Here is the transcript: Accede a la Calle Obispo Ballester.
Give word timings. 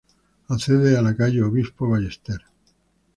Accede 0.47 0.97
a 0.97 1.03
la 1.03 1.15
Calle 1.15 1.43
Obispo 1.43 1.87
Ballester. 1.87 2.41